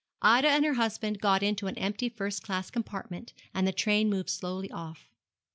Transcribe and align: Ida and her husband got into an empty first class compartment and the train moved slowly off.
Ida 0.23 0.49
and 0.49 0.65
her 0.65 0.73
husband 0.73 1.21
got 1.21 1.43
into 1.43 1.67
an 1.67 1.77
empty 1.77 2.09
first 2.09 2.41
class 2.41 2.71
compartment 2.71 3.33
and 3.53 3.67
the 3.67 3.71
train 3.71 4.09
moved 4.09 4.31
slowly 4.31 4.71
off. 4.71 5.11